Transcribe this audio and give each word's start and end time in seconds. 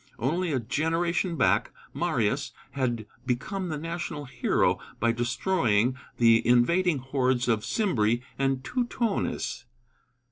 Only 0.17 0.51
a 0.51 0.59
generation 0.59 1.35
back, 1.35 1.71
Marius 1.93 2.53
had 2.71 3.05
become 3.27 3.69
the 3.69 3.77
national 3.77 4.25
hero 4.25 4.79
by 4.99 5.11
destroying 5.11 5.95
the 6.17 6.41
invading 6.43 6.97
hordes 6.97 7.47
of 7.47 7.63
Cimbri 7.63 8.23
and 8.35 8.63
Teutones. 8.63 9.67